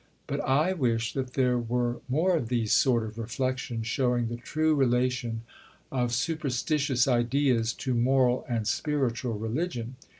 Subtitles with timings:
[0.25, 4.73] But I wish that there were more of these sort of reflections showing the true
[4.73, 5.43] relation
[5.91, 9.97] of superstitious ideas to moral and spiritual religion."